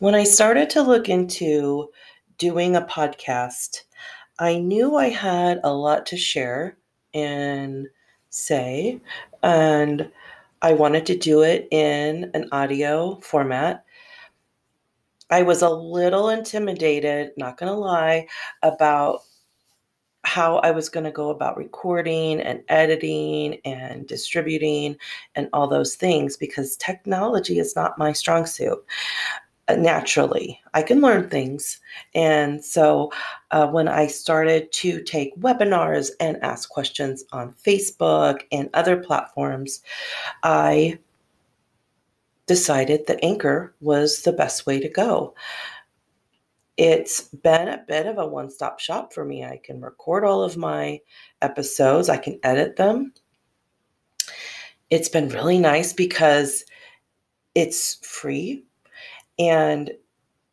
[0.00, 1.90] When I started to look into
[2.38, 3.82] doing a podcast,
[4.38, 6.78] I knew I had a lot to share
[7.12, 7.86] and
[8.30, 8.98] say,
[9.42, 10.10] and
[10.62, 13.84] I wanted to do it in an audio format.
[15.28, 18.26] I was a little intimidated, not going to lie,
[18.62, 19.20] about
[20.24, 24.96] how I was going to go about recording and editing and distributing
[25.34, 28.82] and all those things because technology is not my strong suit.
[29.70, 31.80] Uh, naturally, I can learn things.
[32.14, 33.12] And so
[33.52, 39.80] uh, when I started to take webinars and ask questions on Facebook and other platforms,
[40.42, 40.98] I
[42.46, 45.34] decided that Anchor was the best way to go
[46.76, 49.44] it's been a bit of a one stop shop for me.
[49.44, 50.98] I can record all of my
[51.42, 53.12] episodes, I can edit them.
[54.88, 56.64] It's been really nice because
[57.54, 58.64] it's free.
[59.40, 59.90] And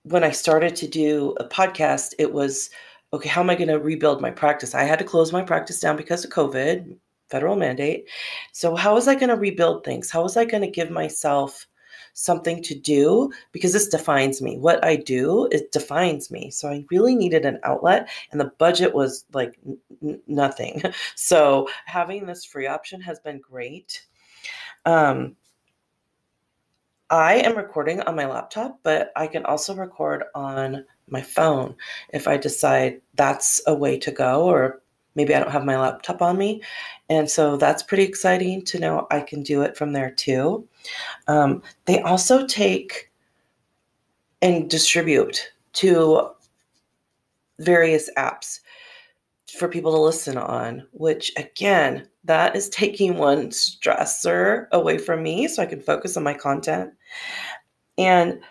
[0.03, 2.71] when I started to do a podcast, it was
[3.13, 4.73] okay, how am I going to rebuild my practice?
[4.73, 6.95] I had to close my practice down because of COVID,
[7.29, 8.09] federal mandate.
[8.53, 10.09] So, how was I going to rebuild things?
[10.09, 11.67] How was I going to give myself
[12.17, 14.57] something to do because this defines me.
[14.57, 16.49] What I do, it defines me.
[16.49, 19.59] So I really needed an outlet, and the budget was like
[20.01, 20.81] n- nothing.
[21.15, 24.03] So having this free option has been great.
[24.85, 25.35] Um,
[27.09, 31.75] I am recording on my laptop, but I can also record on my phone
[32.13, 34.81] if I decide that's a way to go, or
[35.15, 36.61] maybe I don't have my laptop on me.
[37.09, 40.67] And so that's pretty exciting to know I can do it from there too.
[41.27, 43.09] Um, they also take
[44.41, 46.31] and distribute to
[47.59, 48.59] various apps
[49.55, 55.47] for people to listen on, which again, that is taking one stressor away from me
[55.47, 56.91] so I can focus on my content.
[57.97, 58.41] And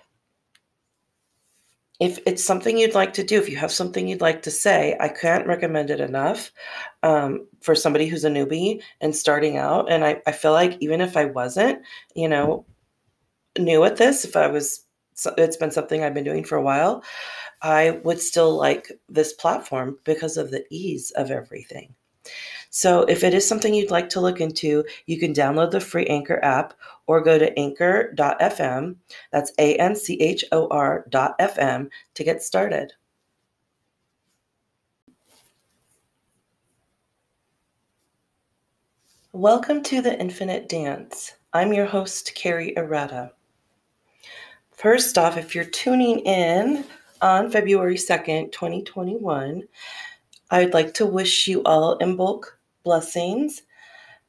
[2.00, 4.96] if it's something you'd like to do, if you have something you'd like to say,
[5.00, 6.52] I can't recommend it enough
[7.02, 9.90] um, for somebody who's a newbie and starting out.
[9.90, 11.80] And I, I feel like even if I wasn't,
[12.14, 12.66] you know,
[13.58, 14.84] new at this, if I was,
[15.38, 17.02] it's been something I've been doing for a while,
[17.62, 21.94] I would still like this platform because of the ease of everything.
[22.70, 26.06] So if it is something you'd like to look into, you can download the free
[26.06, 26.74] Anchor app
[27.06, 28.96] or go to anchor.fm.
[29.32, 32.92] That's A N C H O R.fm to get started.
[39.32, 41.34] Welcome to the Infinite Dance.
[41.52, 43.30] I'm your host, Carri Arata.
[44.72, 46.84] First off, if you're tuning in
[47.20, 49.62] on February 2nd, 2021,
[50.50, 52.44] I'd like to wish you all Imbolc
[52.84, 53.62] blessings.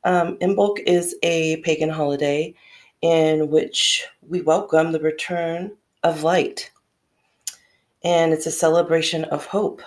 [0.04, 2.56] Um, Imbolc is a pagan holiday
[3.02, 5.72] in which we welcome the return
[6.04, 6.72] of light,
[8.04, 9.82] and it's a celebration of hope.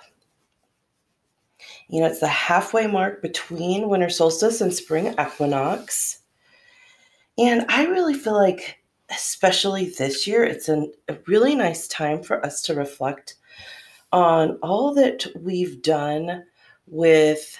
[1.88, 6.20] You know, it's the halfway mark between winter solstice and spring equinox.
[7.36, 8.79] And I really feel like,
[9.10, 13.36] especially this year, it's an, a really nice time for us to reflect
[14.12, 16.44] on all that we've done
[16.86, 17.58] with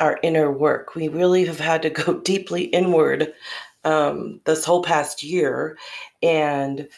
[0.00, 0.94] our inner work.
[0.94, 3.32] We really have had to go deeply inward
[3.84, 5.78] um, this whole past year.
[6.22, 6.88] And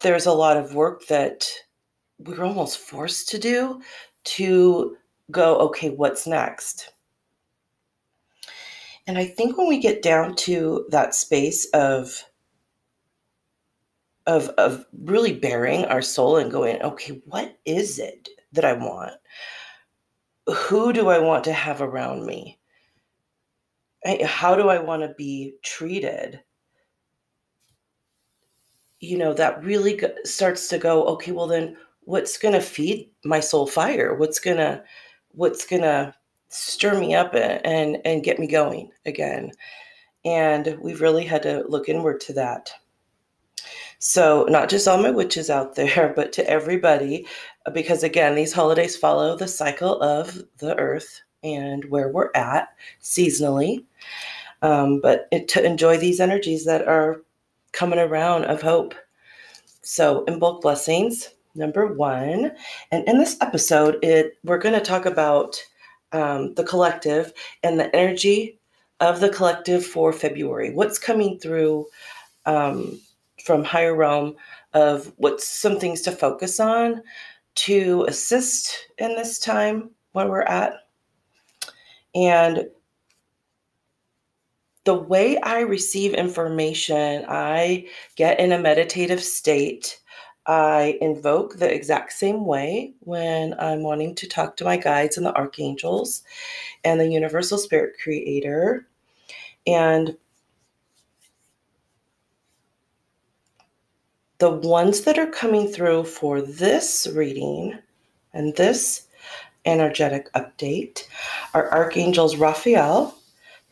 [0.00, 1.48] there's a lot of work that
[2.18, 3.80] we were almost forced to do
[4.24, 4.96] to
[5.30, 6.93] go, okay, what's next?
[9.06, 12.24] And I think when we get down to that space of
[14.26, 19.12] of of really baring our soul and going, okay, what is it that I want?
[20.52, 22.58] who do I want to have around me?
[24.24, 26.40] How do I want to be treated?
[29.00, 33.40] You know, that really starts to go, okay, well, then what's going to feed my
[33.40, 34.14] soul fire?
[34.14, 34.82] What's going to,
[35.30, 36.14] what's going to
[36.54, 39.50] stir me up and, and, get me going again?
[40.24, 42.72] And we've really had to look inward to that.
[43.98, 47.26] So, not just all my witches out there, but to everybody,
[47.66, 52.68] uh, because again, these holidays follow the cycle of the earth and where we're at
[53.02, 53.84] seasonally.
[54.62, 57.22] Um, but it, to enjoy these energies that are
[57.72, 58.94] coming around of hope.
[59.82, 62.52] So, Imbolc blessings, number one.
[62.90, 65.62] And in this episode, it we're going to talk about
[66.14, 67.32] um, the collective
[67.62, 68.58] and the energy
[69.00, 70.72] of the collective for February.
[70.72, 71.86] What's coming through
[72.46, 73.00] um,
[73.44, 74.36] from higher realm
[74.72, 77.02] of what's some things to focus on
[77.56, 80.74] to assist in this time where we're at.
[82.14, 82.68] And
[84.84, 90.00] the way I receive information, I get in a meditative state.
[90.46, 95.24] I invoke the exact same way when I'm wanting to talk to my guides and
[95.24, 96.22] the archangels
[96.84, 98.86] and the universal spirit creator.
[99.66, 100.16] And
[104.38, 107.78] the ones that are coming through for this reading
[108.34, 109.06] and this
[109.64, 111.04] energetic update
[111.54, 113.16] are archangels Raphael,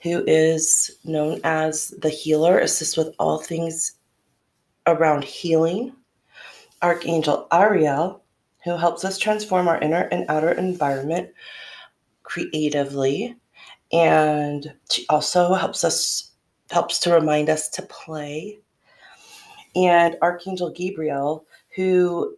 [0.02, 3.92] who is known as the healer, assists with all things
[4.86, 5.94] around healing.
[6.82, 8.23] Archangel Ariel,
[8.64, 11.31] who helps us transform our inner and outer environment
[12.23, 13.37] creatively.
[13.93, 16.31] And she also helps us
[16.70, 18.58] helps to remind us to play.
[19.76, 21.46] And Archangel Gabriel,
[21.76, 22.37] who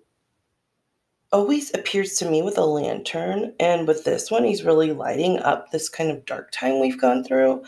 [1.32, 3.52] always appears to me with a lantern.
[3.58, 7.24] And with this one, he's really lighting up this kind of dark time we've gone
[7.24, 7.64] through.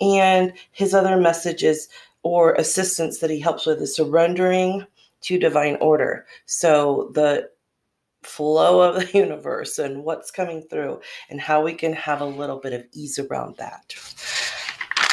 [0.00, 1.88] And his other messages
[2.22, 4.86] or assistance that he helps with is surrendering
[5.22, 6.26] to divine order.
[6.46, 7.50] So the
[8.22, 12.58] flow of the universe and what's coming through and how we can have a little
[12.58, 13.94] bit of ease around that.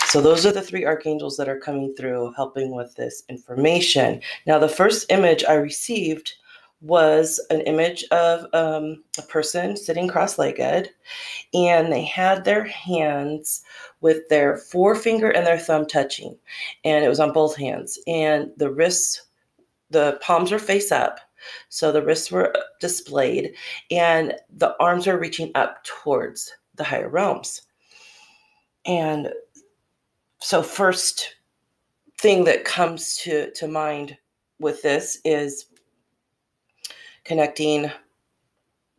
[0.07, 4.21] So those are the three archangels that are coming through helping with this information.
[4.47, 6.33] Now the first image I received
[6.81, 10.89] was an image of um, a person sitting cross legged,
[11.53, 13.61] and they had their hands
[14.01, 16.37] with their forefinger and their thumb touching,
[16.85, 17.99] and it was on both hands.
[18.07, 19.27] And the wrists,
[19.89, 21.19] the palms were face up,
[21.69, 23.53] so the wrists were uh, displayed,
[23.91, 27.63] and the arms were reaching up towards the higher realms.
[28.85, 29.29] And
[30.39, 31.35] so, first
[32.19, 34.17] thing that comes to, to mind
[34.59, 35.65] with this is
[37.23, 37.91] connecting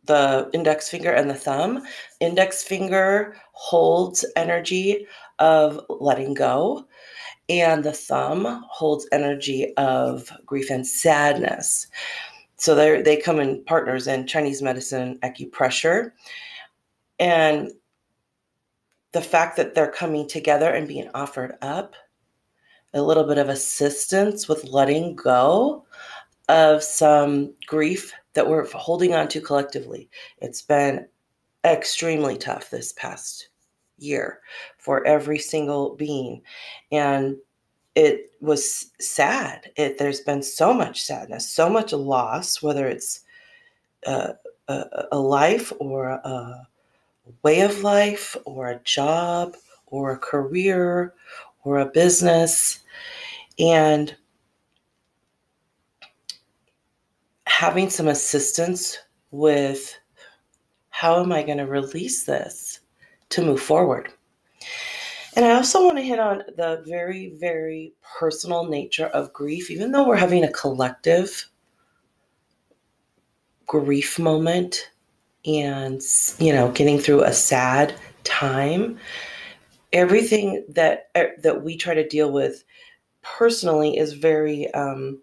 [0.05, 1.83] the index finger and the thumb.
[2.19, 5.05] Index finger holds energy
[5.39, 6.87] of letting go,
[7.51, 11.87] and the thumb holds energy of grief and sadness.
[12.55, 16.11] So they they come in partners in Chinese medicine, acupressure,
[17.19, 17.71] and
[19.11, 21.95] the fact that they're coming together and being offered up
[22.93, 25.85] a little bit of assistance with letting go
[26.47, 30.09] of some grief that we're holding on to collectively.
[30.37, 31.07] It's been
[31.65, 33.49] extremely tough this past
[34.01, 34.39] year
[34.77, 36.41] for every single being.
[36.91, 37.37] And
[37.95, 39.71] it was sad.
[39.75, 43.21] It, there's been so much sadness, so much loss, whether it's
[44.05, 44.33] uh,
[44.67, 46.67] a, a, a life or a
[47.43, 49.55] way of life or a job
[49.87, 51.13] or a career
[51.63, 52.79] or a business.
[53.59, 54.15] And
[57.45, 58.97] having some assistance
[59.31, 59.97] with
[60.89, 62.80] how am I going to release this
[63.31, 64.11] to move forward.
[65.35, 69.91] And I also want to hit on the very, very personal nature of grief, even
[69.91, 71.47] though we're having a collective
[73.65, 74.91] grief moment
[75.45, 76.01] and,
[76.39, 78.99] you know, getting through a sad time.
[79.93, 82.63] Everything that er, that we try to deal with
[83.21, 85.21] personally is very um,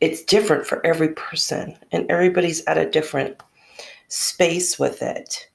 [0.00, 3.36] it's different for every person and everybody's at a different
[4.08, 5.47] space with it.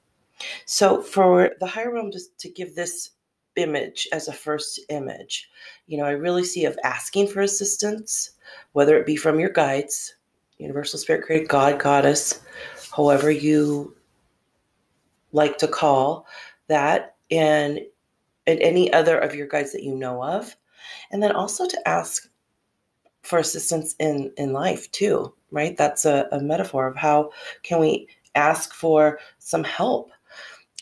[0.66, 3.10] So for the higher realm just to give this
[3.56, 5.50] image as a first image,
[5.86, 8.30] you know, I really see of asking for assistance,
[8.72, 10.14] whether it be from your guides,
[10.58, 12.40] universal spirit created God, goddess,
[12.94, 13.96] however you
[15.32, 16.26] like to call
[16.68, 17.80] that, and
[18.46, 20.54] and any other of your guides that you know of.
[21.10, 22.28] And then also to ask
[23.24, 27.30] for assistance in in life too right that's a, a metaphor of how
[27.62, 30.10] can we ask for some help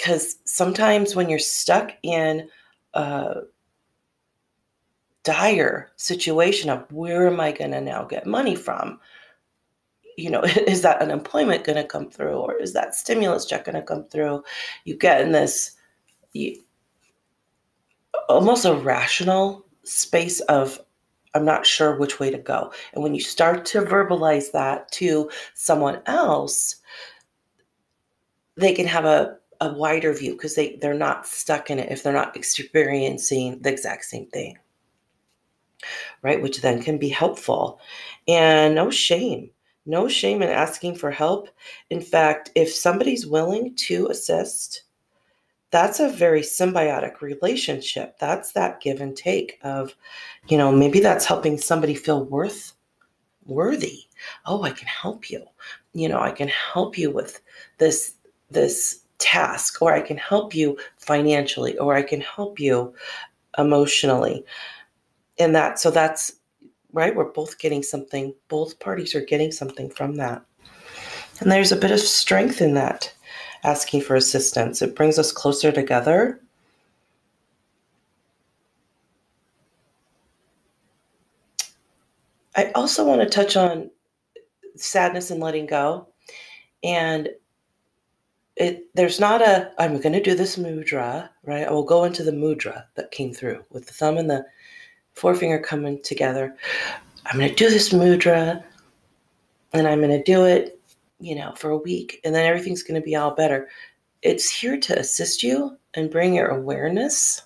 [0.02, 2.48] because sometimes when you're stuck in
[2.94, 3.42] a
[5.22, 8.98] dire situation of where am i going to now get money from
[10.16, 13.76] you know is that unemployment going to come through or is that stimulus check going
[13.76, 14.42] to come through
[14.84, 15.76] you get in this
[16.32, 16.60] you,
[18.28, 20.80] almost a rational space of
[21.34, 22.74] I'm not sure which way to go.
[22.92, 26.76] And when you start to verbalize that to someone else,
[28.56, 32.02] they can have a, a wider view because they, they're not stuck in it if
[32.02, 34.58] they're not experiencing the exact same thing.
[36.22, 36.42] Right?
[36.42, 37.80] Which then can be helpful.
[38.26, 39.50] And no shame.
[39.86, 41.48] No shame in asking for help.
[41.90, 44.82] In fact, if somebody's willing to assist,
[45.70, 48.18] that's a very symbiotic relationship.
[48.18, 49.94] That's that give and take of,
[50.48, 52.72] you know, maybe that's helping somebody feel worth
[53.46, 54.02] worthy.
[54.44, 55.44] Oh, I can help you.
[55.94, 57.40] You know, I can help you with
[57.78, 58.14] this
[58.50, 62.92] this task or I can help you financially or I can help you
[63.56, 64.44] emotionally.
[65.38, 66.32] And that, so that's
[66.92, 67.14] right.
[67.14, 70.44] We're both getting something, both parties are getting something from that.
[71.40, 73.12] And there's a bit of strength in that,
[73.64, 74.82] asking for assistance.
[74.82, 76.40] It brings us closer together.
[82.54, 83.90] I also want to touch on
[84.76, 86.08] sadness and letting go.
[86.82, 87.30] And
[88.56, 91.66] it there's not a I'm going to do this mudra, right?
[91.66, 94.44] I will go into the mudra that came through with the thumb and the
[95.14, 96.54] forefinger coming together.
[97.26, 98.62] I'm going to do this mudra
[99.72, 100.80] and I'm going to do it,
[101.20, 103.68] you know, for a week and then everything's going to be all better.
[104.22, 107.42] It's here to assist you and bring your awareness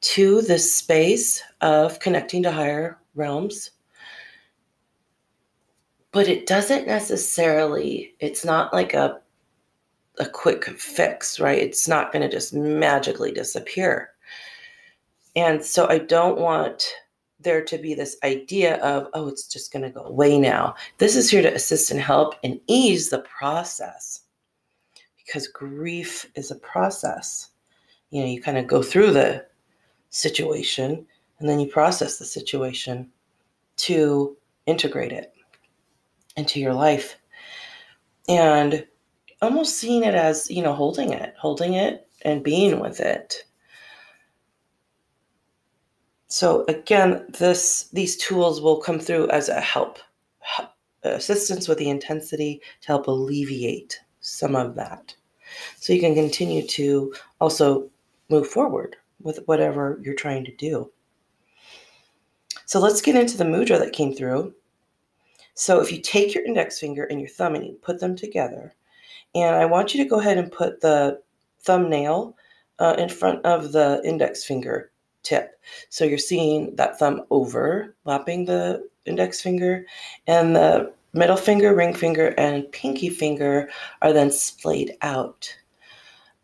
[0.00, 3.72] to this space of connecting to higher realms
[6.12, 9.20] but it doesn't necessarily it's not like a
[10.20, 11.58] a quick fix right?
[11.58, 14.10] It's not going to just magically disappear.
[15.36, 16.84] And so i don't want
[17.42, 20.74] there to be this idea of oh it's just going to go away now.
[20.98, 24.22] This is here to assist and help and ease the process
[25.16, 27.50] because grief is a process.
[28.10, 29.46] You know you kind of go through the
[30.10, 31.06] situation
[31.38, 33.10] and then you process the situation
[33.76, 34.36] to
[34.66, 35.32] integrate it
[36.36, 37.16] into your life.
[38.28, 38.86] And
[39.42, 43.44] almost seeing it as you know holding it holding it and being with it.
[46.28, 49.98] So again this these tools will come through as a help,
[50.40, 50.70] help
[51.02, 55.14] assistance with the intensity to help alleviate some of that.
[55.78, 57.90] So you can continue to also
[58.28, 60.90] move forward with whatever you're trying to do.
[62.66, 64.54] So let's get into the mudra that came through.
[65.54, 68.74] So if you take your index finger and your thumb and you put them together,
[69.34, 71.20] and I want you to go ahead and put the
[71.60, 72.36] thumbnail
[72.78, 74.90] uh, in front of the index finger
[75.22, 75.60] tip.
[75.90, 79.86] So you're seeing that thumb overlapping the index finger,
[80.26, 83.68] and the middle finger, ring finger, and pinky finger
[84.02, 85.54] are then splayed out,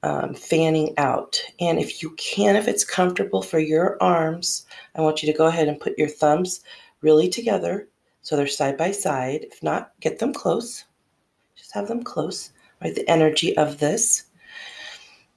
[0.02, 1.40] um, fanning out.
[1.60, 5.46] And if you can, if it's comfortable for your arms, I want you to go
[5.46, 6.60] ahead and put your thumbs
[7.00, 7.88] really together
[8.22, 9.46] so they're side by side.
[9.52, 10.84] If not, get them close.
[11.54, 12.52] Just have them close,
[12.82, 12.94] right?
[12.94, 14.24] The energy of this.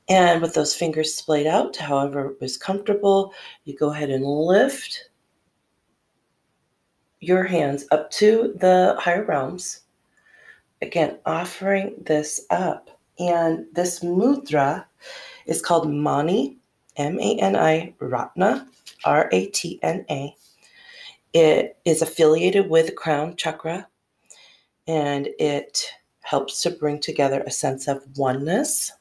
[0.07, 3.33] And with those fingers splayed out, however is comfortable,
[3.65, 5.09] you go ahead and lift
[7.19, 9.81] your hands up to the higher realms.
[10.81, 12.89] Again, offering this up.
[13.19, 14.85] And this mudra
[15.45, 16.57] is called Mani,
[16.95, 18.67] M A N I Ratna,
[19.03, 20.33] R A T N A.
[21.33, 23.87] It is affiliated with crown chakra
[24.87, 25.91] and it
[26.29, 28.91] helps to bring together a sense of oneness.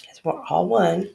[0.00, 1.08] Because We're all one.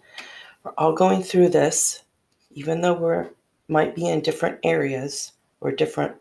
[0.63, 2.03] We're all going through this,
[2.51, 3.29] even though we're
[3.67, 6.15] might be in different areas or different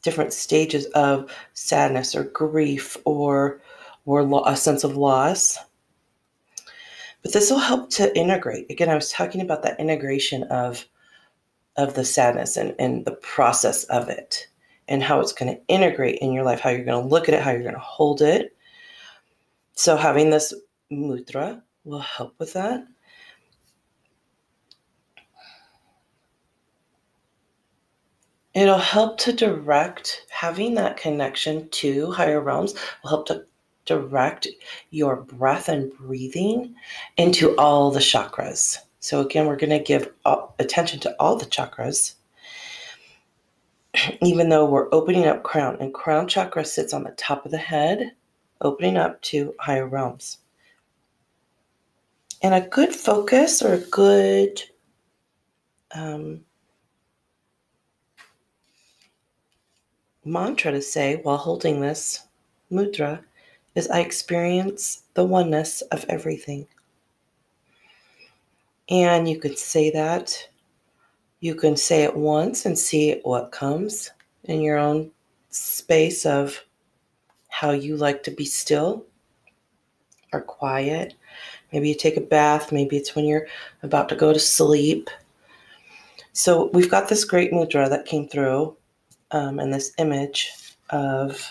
[0.00, 3.60] different stages of sadness or grief or
[4.06, 5.58] or lo- a sense of loss.
[7.22, 8.70] But this will help to integrate.
[8.70, 10.86] Again, I was talking about that integration of
[11.76, 14.47] of the sadness and, and the process of it
[14.88, 17.34] and how it's going to integrate in your life, how you're going to look at
[17.34, 18.56] it, how you're going to hold it.
[19.74, 20.54] So having this
[20.90, 22.84] mudra will help with that.
[28.54, 33.44] It'll help to direct having that connection to higher realms will help to
[33.84, 34.48] direct
[34.90, 36.74] your breath and breathing
[37.16, 38.78] into all the chakras.
[39.00, 40.10] So, again, we're going to give
[40.58, 42.14] attention to all the chakras,
[44.22, 47.58] even though we're opening up crown, and crown chakra sits on the top of the
[47.58, 48.12] head,
[48.60, 50.38] opening up to higher realms.
[52.42, 54.62] And a good focus or a good
[55.94, 56.40] um,
[60.24, 62.24] mantra to say while holding this
[62.70, 63.22] mudra
[63.74, 66.66] is I experience the oneness of everything.
[68.88, 70.47] And you could say that.
[71.40, 74.10] You can say it once and see what comes
[74.44, 75.10] in your own
[75.50, 76.64] space of
[77.48, 79.04] how you like to be still
[80.32, 81.14] or quiet.
[81.72, 82.72] Maybe you take a bath.
[82.72, 83.46] Maybe it's when you're
[83.82, 85.10] about to go to sleep.
[86.32, 88.76] So we've got this great mudra that came through
[89.30, 90.52] um, and this image
[90.90, 91.50] of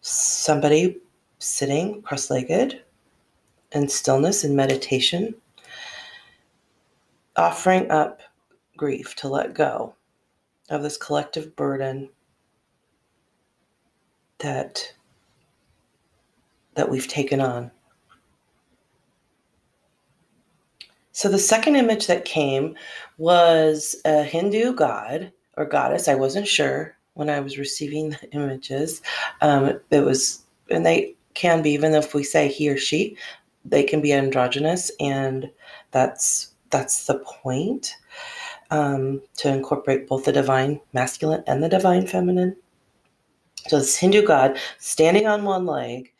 [0.00, 0.98] somebody
[1.38, 2.82] sitting cross legged
[3.72, 5.34] in stillness and meditation,
[7.36, 8.20] offering up
[8.80, 9.94] grief to let go
[10.70, 12.08] of this collective burden
[14.38, 14.94] that
[16.72, 17.70] that we've taken on
[21.12, 22.74] So the second image that came
[23.18, 26.08] was a Hindu god or goddess.
[26.08, 29.02] I wasn't sure when I was receiving the images.
[29.42, 33.18] Um, it was, and they can be, even if we say he or she,
[33.66, 35.50] they can be androgynous, and
[35.90, 37.96] that's that's the point
[38.70, 42.56] um, to incorporate both the divine masculine and the divine feminine.
[43.68, 46.12] So this Hindu god standing on one leg,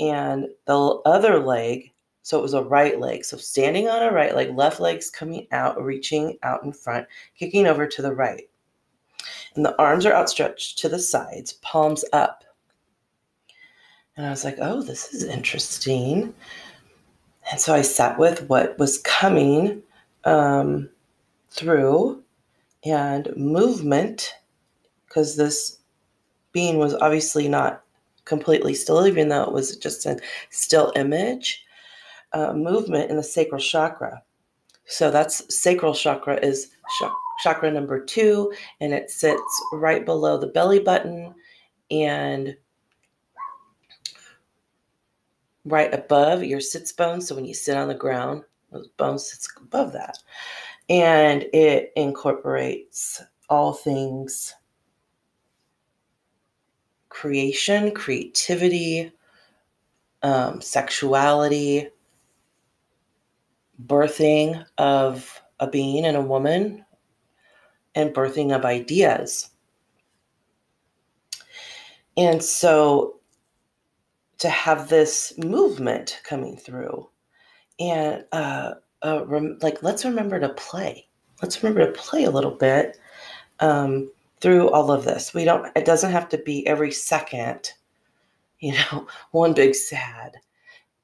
[0.00, 1.92] and the other leg.
[2.22, 3.24] So it was a right leg.
[3.24, 7.06] So standing on a right leg, left leg's coming out, reaching out in front,
[7.36, 8.48] kicking over to the right.
[9.54, 12.44] And the arms are outstretched to the sides, palms up.
[14.16, 16.34] And I was like, oh, this is interesting.
[17.50, 19.82] And so I sat with what was coming
[20.24, 20.88] um,
[21.50, 22.22] through
[22.84, 24.34] and movement,
[25.06, 25.78] because this
[26.52, 27.82] being was obviously not
[28.24, 30.18] completely still, even though it was just a
[30.50, 31.64] still image,
[32.32, 34.22] uh, movement in the sacral chakra.
[34.86, 36.70] So that's sacral chakra is
[37.42, 41.34] chakra number two, and it sits right below the belly button
[41.90, 42.56] and
[45.64, 47.20] right above your sits bone.
[47.20, 48.42] So when you sit on the ground,
[48.72, 50.18] those bones sits above that.
[50.90, 54.54] And it incorporates all things
[57.08, 59.12] creation, creativity,
[60.22, 61.88] um, sexuality,
[63.86, 66.84] birthing of a being and a woman,
[67.94, 69.50] and birthing of ideas.
[72.16, 73.20] And so
[74.38, 77.08] to have this movement coming through
[77.78, 81.06] and uh, uh, rem- like let's remember to play.
[81.42, 82.98] Let's remember to play a little bit
[83.60, 85.34] um, through all of this.
[85.34, 87.72] We don't it doesn't have to be every second
[88.60, 90.36] you know one big sad.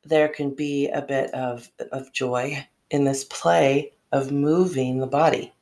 [0.05, 5.53] There can be a bit of of joy in this play of moving the body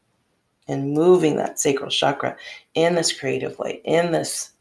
[0.69, 2.37] and moving that sacral chakra
[2.75, 4.53] in this creative way in this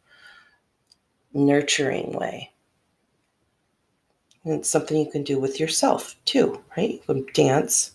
[1.34, 2.53] nurturing way
[4.46, 6.94] and it's something you can do with yourself too, right?
[6.94, 7.92] You can dance,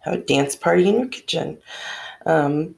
[0.00, 1.58] have a dance party in your kitchen.
[2.26, 2.74] Um,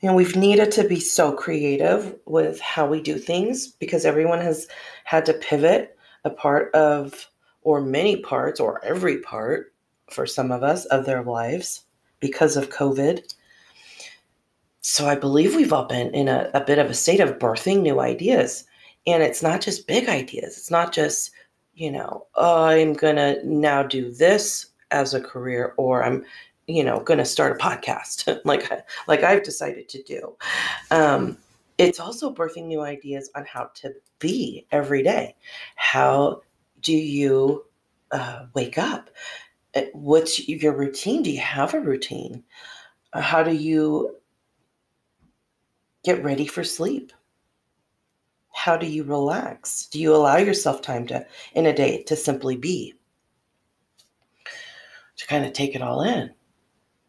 [0.00, 4.40] you know, we've needed to be so creative with how we do things because everyone
[4.40, 4.68] has
[5.04, 7.28] had to pivot a part of,
[7.62, 9.72] or many parts, or every part
[10.10, 11.84] for some of us of their lives
[12.20, 13.34] because of COVID.
[14.80, 17.82] So I believe we've all been in a, a bit of a state of birthing
[17.82, 18.64] new ideas
[19.12, 20.56] and it's not just big ideas.
[20.58, 21.30] It's not just,
[21.74, 26.24] you know, oh, I'm going to now do this as a career or I'm,
[26.66, 28.70] you know, going to start a podcast like
[29.06, 30.36] like I've decided to do.
[30.90, 31.38] Um,
[31.78, 35.36] it's also birthing new ideas on how to be every day.
[35.76, 36.42] How
[36.82, 37.64] do you
[38.10, 39.10] uh, wake up?
[39.74, 41.22] Uh, what's your routine?
[41.22, 42.42] Do you have a routine?
[43.14, 44.16] How do you
[46.04, 47.12] get ready for sleep?
[48.58, 49.86] How do you relax?
[49.86, 52.94] Do you allow yourself time to in a day to simply be?
[55.16, 56.30] To kind of take it all in.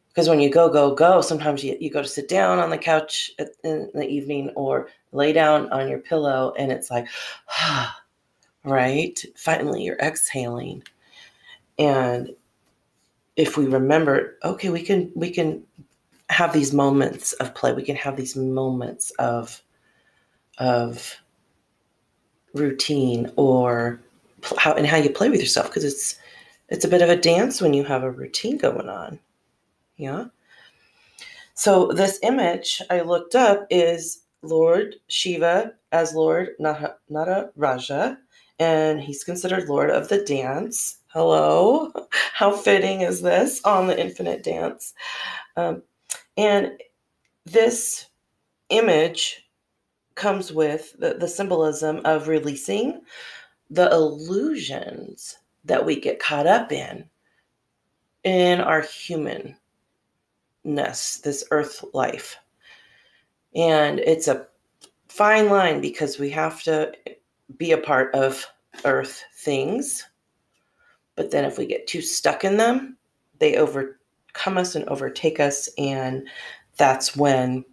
[0.09, 2.77] Because when you go, go, go, sometimes you, you go to sit down on the
[2.77, 3.31] couch
[3.63, 7.07] in the evening or lay down on your pillow and it's like,
[7.49, 7.99] ah,
[8.63, 9.19] right?
[9.35, 10.83] Finally, you're exhaling.
[11.79, 12.29] And
[13.38, 15.63] if we remember, okay, we can we can
[16.29, 17.73] have these moments of play.
[17.73, 19.63] We can have these moments of
[20.59, 21.19] of
[22.53, 23.99] routine or
[24.57, 26.15] how and how you play with yourself because it's
[26.69, 29.19] it's a bit of a dance when you have a routine going on
[29.97, 30.25] yeah?
[31.53, 38.17] So this image i looked up is lord shiva as lord Nataraja
[38.59, 40.97] and he's considered lord of the dance.
[41.07, 41.91] Hello?
[42.33, 44.93] How fitting is this on the infinite dance?
[45.55, 45.81] Um,
[46.38, 46.71] and
[47.45, 48.05] this
[48.69, 49.48] image
[50.19, 53.01] comes with the, the symbolism of releasing
[53.69, 57.10] the illusions that we get caught up in
[58.23, 59.55] in our humanness,
[61.23, 62.38] this earth life.
[63.55, 64.47] And it's a
[65.08, 66.91] fine line because we have to
[67.58, 68.45] be a part of
[68.86, 70.05] earth things.
[71.15, 72.97] But then if we get too stuck in them,
[73.39, 75.69] they overcome us and overtake us.
[75.77, 76.27] And
[76.77, 77.65] that's when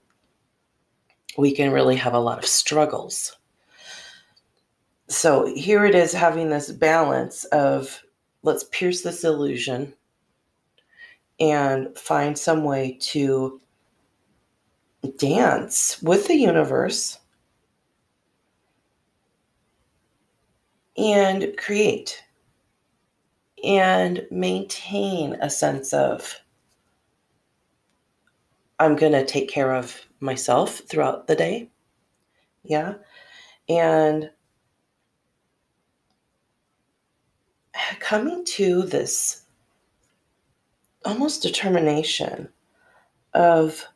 [1.39, 3.37] we can really have a lot of struggles.
[5.09, 8.03] So here it is having this balance of
[8.43, 9.95] let's pierce this illusion
[11.39, 13.61] and find some way to
[15.19, 17.19] dance with the universe
[20.97, 22.23] and create.
[23.65, 26.41] and maintain a sense of
[28.79, 31.71] I'm going to take care of myself throughout the day.
[32.63, 32.95] Yeah.
[33.69, 34.31] And
[38.01, 39.43] coming to this
[41.05, 42.49] almost determination
[43.35, 43.87] of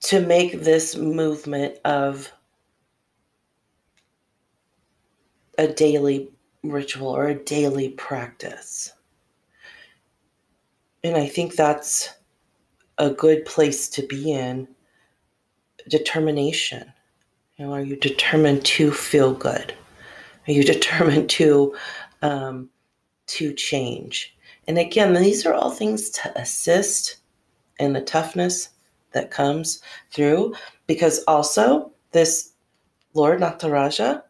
[0.00, 2.32] to make this movement of
[5.58, 6.30] a daily
[6.70, 8.92] ritual or a daily practice.
[11.04, 12.10] And I think that's
[12.98, 14.66] a good place to be in
[15.88, 16.92] determination.
[17.56, 19.74] You know, are you determined to feel good?
[20.48, 21.74] Are you determined to
[22.22, 22.70] um,
[23.26, 24.36] to change?
[24.68, 27.16] And again, these are all things to assist
[27.78, 28.70] in the toughness
[29.12, 30.54] that comes through,
[30.86, 32.52] because also this
[33.14, 34.22] Lord Nataraja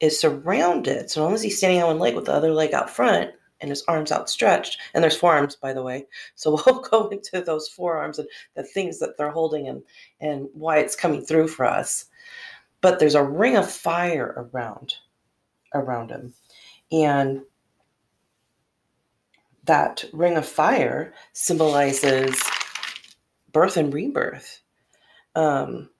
[0.00, 1.10] is surrounded.
[1.10, 3.70] So long as he's standing on one leg with the other leg out front and
[3.70, 6.06] his arms outstretched, and there's four arms, by the way.
[6.36, 9.82] So we'll go into those four arms and the things that they're holding and
[10.20, 12.06] and why it's coming through for us.
[12.80, 14.94] But there's a ring of fire around
[15.74, 16.34] around him,
[16.92, 17.42] and
[19.64, 22.40] that ring of fire symbolizes
[23.52, 24.62] birth and rebirth.
[25.34, 25.90] Um,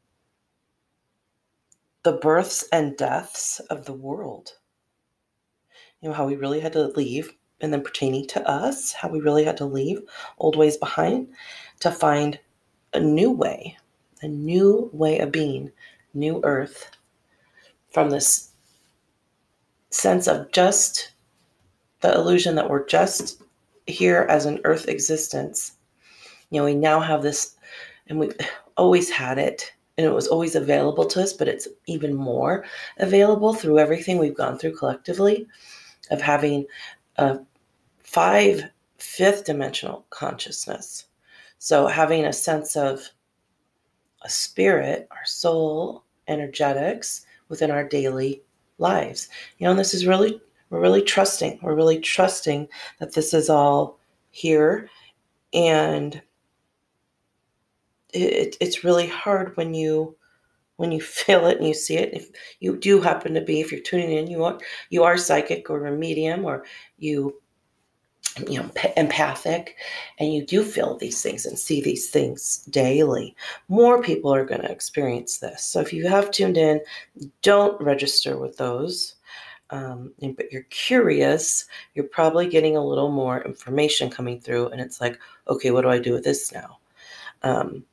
[2.09, 4.55] the births and deaths of the world.
[6.01, 9.21] You know, how we really had to leave, and then pertaining to us, how we
[9.21, 10.01] really had to leave
[10.39, 11.29] old ways behind
[11.81, 12.41] to find
[12.95, 13.77] a new way,
[14.23, 15.71] a new way of being,
[16.15, 16.93] new earth
[17.91, 18.53] from this
[19.91, 21.13] sense of just
[22.01, 23.43] the illusion that we're just
[23.87, 25.73] here as an earth existence.
[26.49, 27.55] You know, we now have this,
[28.07, 28.35] and we've
[28.79, 32.65] always had it and it was always available to us, but it's even more
[32.99, 35.47] available through everything we've gone through collectively
[36.13, 36.65] of having
[37.17, 37.41] a
[37.99, 38.63] five
[38.99, 41.07] fifth dimensional consciousness.
[41.59, 43.09] So having a sense of
[44.23, 48.43] a spirit, our soul, energetics within our daily
[48.79, 49.29] lives.
[49.59, 51.59] You know, and this is really we're really trusting.
[51.63, 52.69] We're really trusting
[53.01, 53.99] that this is all
[54.31, 54.89] here
[55.53, 56.23] and
[58.25, 60.17] it, it's really hard when you
[60.77, 62.15] when you feel it and you see it.
[62.15, 64.59] If you do happen to be if you're tuning in you are
[64.91, 66.65] you are psychic or a medium or
[66.99, 67.41] you
[68.49, 69.77] you know empathic
[70.19, 73.35] and you do feel these things and see these things daily
[73.69, 75.65] more people are going to experience this.
[75.65, 76.81] So if you have tuned in
[77.43, 79.17] don't register with those
[79.71, 85.01] um, but you're curious you're probably getting a little more information coming through and it's
[85.01, 86.79] like okay what do i do with this now?
[87.43, 87.85] Um,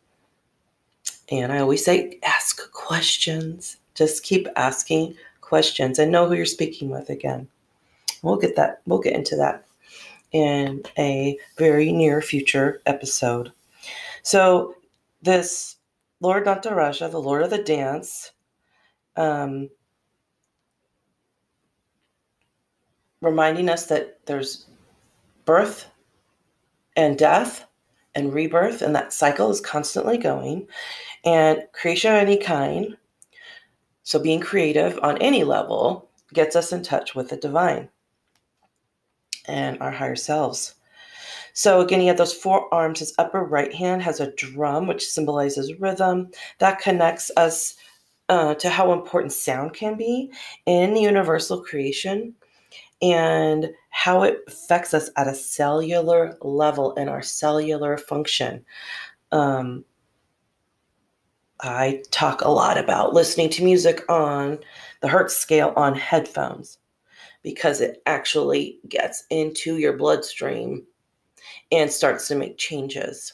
[1.29, 3.77] and I always say, ask questions.
[3.95, 7.47] Just keep asking questions and know who you're speaking with again.
[8.21, 9.65] We'll get that, we'll get into that
[10.31, 13.51] in a very near future episode.
[14.23, 14.75] So,
[15.21, 15.77] this
[16.19, 18.31] Lord Nataraja, the Lord of the Dance,
[19.15, 19.69] um,
[23.21, 24.65] reminding us that there's
[25.45, 25.87] birth
[26.95, 27.65] and death
[28.15, 30.67] and rebirth, and that cycle is constantly going
[31.25, 32.95] and creation of any kind,
[34.03, 37.89] so being creative on any level, gets us in touch with the divine
[39.47, 40.75] and our higher selves.
[41.53, 42.99] So again, he had those four arms.
[42.99, 46.29] His upper right hand has a drum, which symbolizes rhythm.
[46.59, 47.75] That connects us
[48.29, 50.31] uh, to how important sound can be
[50.65, 52.35] in universal creation
[53.01, 58.63] and how it affects us at a cellular level in our cellular function.
[59.31, 59.83] Um,
[61.61, 64.59] I talk a lot about listening to music on
[65.01, 66.79] the Hertz scale on headphones
[67.43, 70.85] because it actually gets into your bloodstream
[71.71, 73.33] and starts to make changes.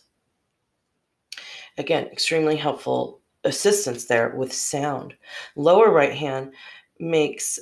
[1.78, 5.16] Again, extremely helpful assistance there with sound.
[5.56, 6.54] Lower right hand
[7.00, 7.60] makes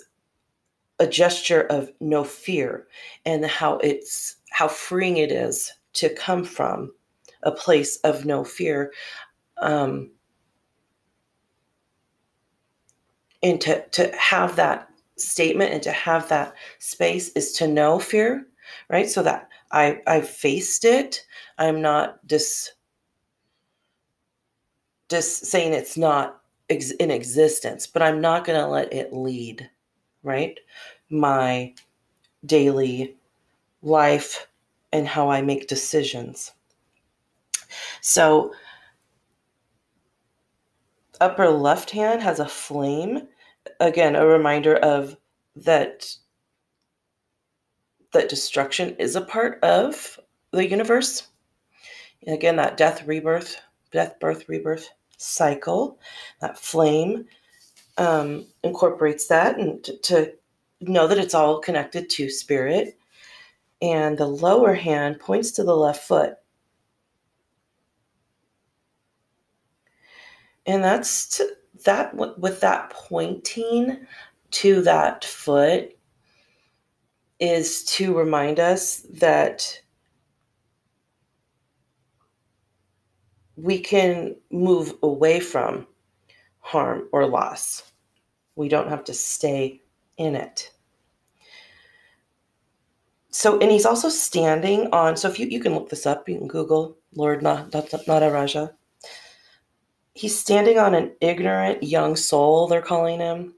[1.00, 2.88] a gesture of no fear
[3.26, 6.92] and how it's how freeing it is to come from
[7.44, 8.92] a place of no fear.
[9.62, 10.12] Um,
[13.44, 18.46] and to to have that statement and to have that space is to know fear
[18.90, 21.26] right so that i i faced it
[21.58, 22.74] i'm not just
[25.10, 29.70] just saying it's not ex- in existence but i'm not going to let it lead
[30.24, 30.60] right?
[31.10, 31.74] My
[32.46, 33.16] daily
[33.82, 34.48] life
[34.92, 36.52] and how i make decisions.
[38.02, 38.54] So
[41.22, 43.28] upper left hand has a flame.
[43.80, 45.16] Again, a reminder of
[45.56, 46.16] that
[48.12, 50.20] that destruction is a part of
[50.52, 51.28] the universe.
[52.26, 56.00] And again, that death, rebirth, death, birth, rebirth cycle,
[56.42, 57.26] that flame
[58.00, 60.34] um, incorporates that and to, to
[60.82, 62.98] know that it's all connected to spirit.
[63.82, 66.36] And the lower hand points to the left foot.
[70.66, 71.50] And that's to,
[71.86, 74.06] that with that pointing
[74.52, 75.98] to that foot
[77.40, 79.82] is to remind us that
[83.56, 85.88] we can move away from
[86.60, 87.89] harm or loss.
[88.60, 89.82] We don't have to stay
[90.18, 90.74] in it.
[93.30, 96.38] So, and he's also standing on, so if you, you can look this up, you
[96.38, 98.74] can Google Lord Nataraja.
[100.14, 103.56] He's standing on an ignorant young soul, they're calling him.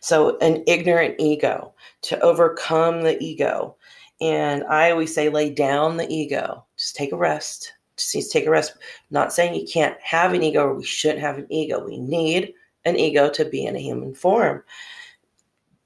[0.00, 3.76] So, an ignorant ego to overcome the ego.
[4.20, 7.72] And I always say, lay down the ego, just take a rest.
[7.96, 8.74] Just take a rest.
[9.10, 11.82] not saying you can't have an ego or we shouldn't have an ego.
[11.82, 12.52] We need
[12.84, 14.62] an ego to be in a human form,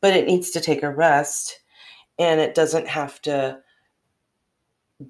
[0.01, 1.61] but it needs to take a rest
[2.19, 3.59] and it doesn't have to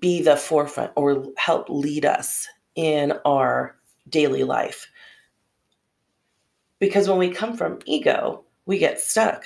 [0.00, 3.76] be the forefront or help lead us in our
[4.08, 4.88] daily life.
[6.78, 9.44] Because when we come from ego, we get stuck.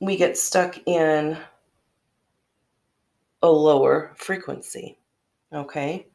[0.00, 1.36] We get stuck in
[3.42, 4.98] a lower frequency.
[5.52, 6.06] Okay.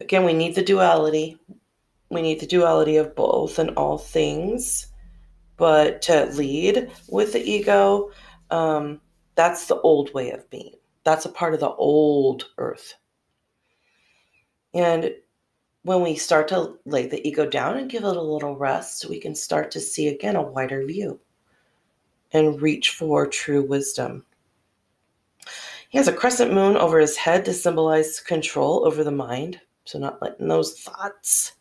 [0.00, 1.38] Again, we need the duality.
[2.10, 4.86] We need the duality of both and all things.
[5.56, 8.10] But to lead with the ego,
[8.50, 9.00] um,
[9.34, 10.74] that's the old way of being.
[11.04, 12.94] That's a part of the old earth.
[14.74, 15.14] And
[15.82, 19.20] when we start to lay the ego down and give it a little rest, we
[19.20, 21.20] can start to see again a wider view
[22.32, 24.24] and reach for true wisdom.
[25.88, 29.60] He has a crescent moon over his head to symbolize control over the mind.
[29.84, 31.52] So, not letting those thoughts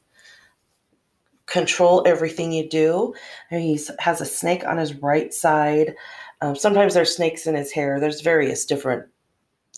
[1.45, 3.13] control everything you do.
[3.49, 5.95] He has a snake on his right side.
[6.41, 7.99] Um, sometimes there's snakes in his hair.
[7.99, 9.05] There's various different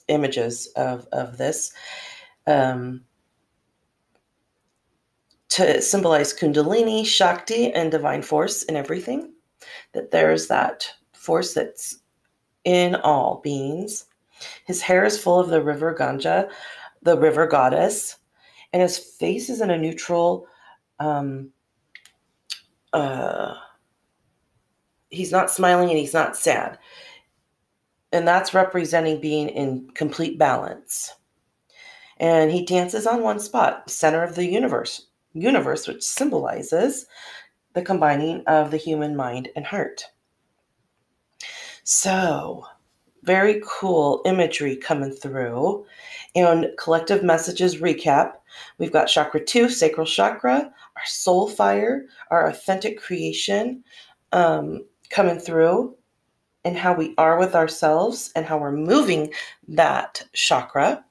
[0.07, 1.73] images of, of this.
[2.45, 3.03] Um,
[5.49, 9.33] to symbolize Kundalini, Shakti, and divine force in everything.
[9.93, 11.99] That there's that force that's
[12.63, 14.05] in all beings.
[14.65, 16.49] His hair is full of the river Ganga,
[17.01, 18.17] the river goddess,
[18.73, 20.47] and his face is in a neutral.
[20.99, 21.51] Um,
[22.93, 23.55] uh,
[25.09, 26.77] he's not smiling and he's not sad.
[28.11, 31.13] And that's representing being in complete balance.
[32.17, 37.05] And he dances on one spot, center of the universe, universe, which symbolizes
[37.73, 40.03] the combining of the human mind and heart.
[41.83, 42.65] So,
[43.23, 45.85] very cool imagery coming through.
[46.35, 48.33] And collective messages recap.
[48.77, 53.83] We've got chakra two, sacral chakra, our soul fire, our authentic creation
[54.31, 55.95] um, coming through,
[56.65, 59.31] and how we are with ourselves and how we're moving
[59.67, 61.03] that chakra.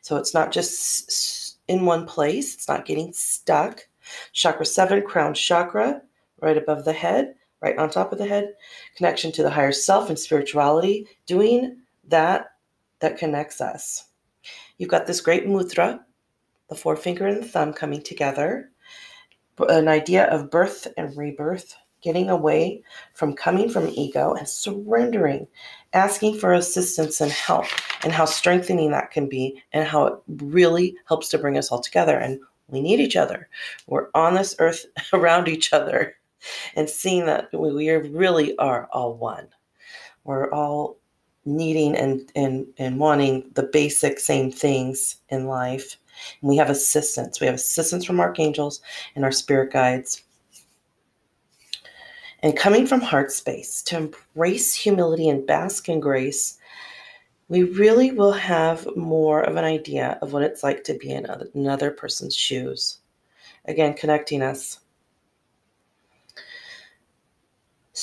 [0.00, 3.86] So it's not just in one place, it's not getting stuck.
[4.32, 6.02] Chakra seven, crown chakra,
[6.40, 8.54] right above the head right on top of the head,
[8.96, 12.48] connection to the higher self and spirituality, doing that
[12.98, 14.06] that connects us.
[14.76, 16.00] You've got this great mudra,
[16.68, 18.71] the forefinger and the thumb coming together,
[19.58, 22.82] an idea of birth and rebirth, getting away
[23.14, 25.46] from coming from ego and surrendering,
[25.92, 27.66] asking for assistance and help,
[28.02, 31.80] and how strengthening that can be, and how it really helps to bring us all
[31.80, 32.16] together.
[32.16, 33.48] And we need each other.
[33.86, 36.16] We're on this earth around each other
[36.74, 39.48] and seeing that we really are all one.
[40.24, 40.98] We're all
[41.44, 45.96] needing and, and, and wanting the basic same things in life.
[46.40, 47.40] And we have assistance.
[47.40, 48.80] We have assistance from archangels
[49.14, 50.22] and our spirit guides.
[52.42, 56.58] And coming from heart space to embrace humility and bask in grace,
[57.48, 61.26] we really will have more of an idea of what it's like to be in
[61.54, 62.98] another person's shoes.
[63.66, 64.80] Again, connecting us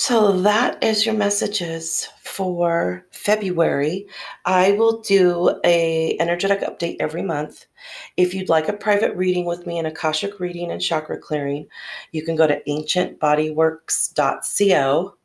[0.01, 4.07] So that is your messages for February.
[4.45, 7.65] I will do a energetic update every month.
[8.15, 11.67] If you'd like a private reading with me, an Akashic reading and chakra clearing,
[12.13, 15.15] you can go to ancientbodyworks.co.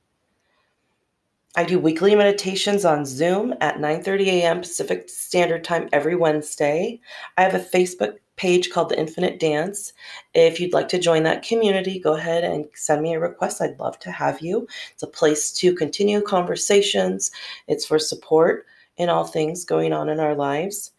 [1.55, 4.63] I do weekly meditations on Zoom at 9:30 a.m.
[4.63, 7.01] Pacific Standard Time every Wednesday.
[7.37, 9.93] I have a Facebook page called The Infinite Dance.
[10.35, 13.61] If you'd like to join that community, go ahead and send me a request.
[13.61, 14.67] I'd love to have you.
[14.93, 17.31] It's a place to continue conversations,
[17.69, 18.67] it's for support
[18.97, 20.93] in all things going on in our lives.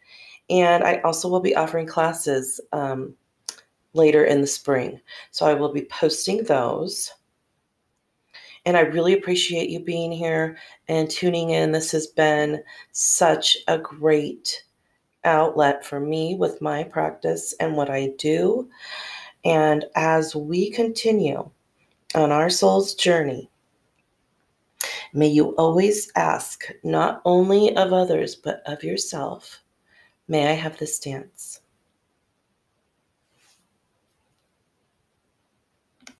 [0.50, 3.16] And I also will be offering classes um,
[3.94, 5.00] later in the spring.
[5.32, 7.12] So I will be posting those.
[8.66, 11.72] And I really appreciate you being here and tuning in.
[11.72, 14.64] This has been such a great
[15.26, 18.70] outlet for me with my practice and what I do.
[19.44, 21.50] And as we continue
[22.16, 23.50] on our soul's journey,
[25.14, 29.62] may you always ask not only of others, but of yourself,
[30.28, 31.62] may I have this dance?